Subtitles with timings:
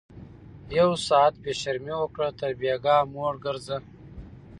[0.69, 3.77] ـ يو ساعت بې شرمي وکړه تر بيګاه موړ ګرځه